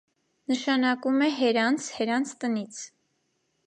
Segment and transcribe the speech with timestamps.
[0.51, 2.85] Նշանակում է «հերանց, հերանց տնից»։